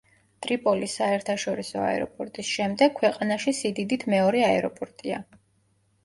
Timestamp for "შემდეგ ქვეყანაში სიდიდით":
2.51-4.07